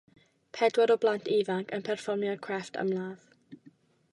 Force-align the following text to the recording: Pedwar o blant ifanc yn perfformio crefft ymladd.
Pedwar 0.59 0.93
o 0.93 0.95
blant 1.03 1.29
ifanc 1.35 1.73
yn 1.79 1.85
perfformio 1.91 2.33
crefft 2.49 2.81
ymladd. 2.85 3.29